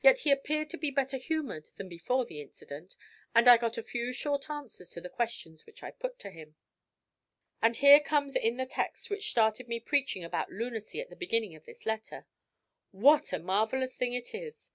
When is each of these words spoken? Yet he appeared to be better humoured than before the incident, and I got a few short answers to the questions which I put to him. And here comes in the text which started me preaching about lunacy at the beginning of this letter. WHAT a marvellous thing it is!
Yet 0.00 0.20
he 0.20 0.30
appeared 0.30 0.70
to 0.70 0.78
be 0.78 0.90
better 0.90 1.18
humoured 1.18 1.66
than 1.76 1.90
before 1.90 2.24
the 2.24 2.40
incident, 2.40 2.96
and 3.34 3.46
I 3.46 3.58
got 3.58 3.76
a 3.76 3.82
few 3.82 4.14
short 4.14 4.48
answers 4.48 4.88
to 4.92 5.00
the 5.02 5.10
questions 5.10 5.66
which 5.66 5.82
I 5.82 5.90
put 5.90 6.18
to 6.20 6.30
him. 6.30 6.54
And 7.60 7.76
here 7.76 8.00
comes 8.00 8.34
in 8.34 8.56
the 8.56 8.64
text 8.64 9.10
which 9.10 9.30
started 9.30 9.68
me 9.68 9.78
preaching 9.80 10.24
about 10.24 10.50
lunacy 10.50 11.02
at 11.02 11.10
the 11.10 11.16
beginning 11.16 11.54
of 11.54 11.66
this 11.66 11.84
letter. 11.84 12.24
WHAT 12.92 13.34
a 13.34 13.38
marvellous 13.38 13.94
thing 13.94 14.14
it 14.14 14.34
is! 14.34 14.70